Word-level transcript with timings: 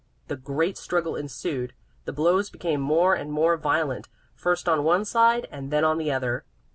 A 0.29 0.35
great 0.35 0.79
struggle 0.79 1.15
ensued; 1.15 1.73
the 2.05 2.11
blows 2.11 2.49
became 2.49 2.81
more 2.81 3.13
and 3.13 3.31
more 3.31 3.55
violent, 3.55 4.09
first 4.33 4.67
on 4.67 4.83
one 4.83 5.05
side 5.05 5.47
and 5.51 5.69
then 5.69 5.85
on 5.85 5.99
the 5.99 6.11
other. 6.11 6.43